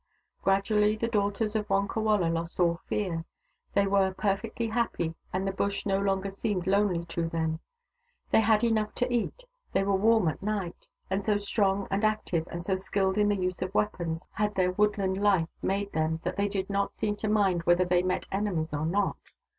Gradually 0.41 0.95
the 0.95 1.07
daughters 1.07 1.55
of 1.55 1.67
Wonkawala 1.67 2.33
lost 2.33 2.59
all 2.59 2.79
fear. 2.87 3.23
They 3.75 3.85
were 3.85 4.15
perfectly 4.15 4.69
happy, 4.69 5.13
and 5.31 5.45
the 5.47 5.51
Bush 5.51 5.85
no 5.85 5.99
longer 5.99 6.31
seemed 6.31 6.65
lonely 6.65 7.05
to 7.05 7.29
them; 7.29 7.59
they 8.31 8.39
had 8.39 8.63
enough 8.63 8.95
to 8.95 9.13
eat, 9.13 9.43
they 9.73 9.83
were 9.83 9.93
warm 9.95 10.27
at 10.27 10.41
night, 10.41 10.87
and 11.11 11.23
so 11.23 11.37
strong 11.37 11.87
and 11.91 12.03
active, 12.03 12.47
and 12.49 12.65
so 12.65 12.73
skilled 12.73 13.19
in 13.19 13.29
the 13.29 13.35
use 13.35 13.61
of 13.61 13.75
weapons, 13.75 14.25
had 14.31 14.55
THE 14.55 14.63
DAUGHTERS 14.63 14.89
OF 14.89 14.95
VVONKAWALA 14.95 15.07
171 15.19 15.19
their 15.19 15.19
woodland 15.19 15.23
life 15.23 15.49
made 15.61 15.91
them, 15.91 16.19
that 16.23 16.35
they 16.35 16.47
did 16.47 16.67
not 16.67 16.95
seem 16.95 17.15
to 17.17 17.27
mind 17.27 17.61
whether 17.67 17.85
they 17.85 18.01
met 18.01 18.25
enemies 18.31 18.73
or 18.73 18.87
not. 18.87 19.17